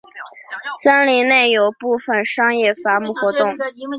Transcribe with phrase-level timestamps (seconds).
[0.81, 3.55] 森林内有部分商业伐木活动。